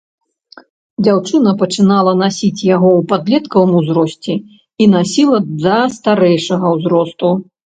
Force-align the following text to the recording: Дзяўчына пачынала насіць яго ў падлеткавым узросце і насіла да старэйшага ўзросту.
Дзяўчына 1.03 1.51
пачынала 1.59 2.13
насіць 2.21 2.65
яго 2.75 2.89
ў 2.99 3.07
падлеткавым 3.11 3.77
узросце 3.81 4.33
і 4.47 4.83
насіла 4.95 5.37
да 5.69 5.77
старэйшага 5.99 6.67
ўзросту. 6.79 7.29